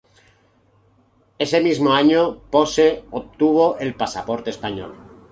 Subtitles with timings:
[1.37, 4.95] Ese mismo año Posse obtuvo el pasaporte español.